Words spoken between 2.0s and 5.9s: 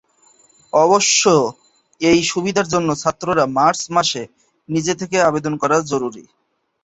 এই সুবিধার জন্য ছাত্ররা মার্চ মাসে নিজে থেকে আবেদন করা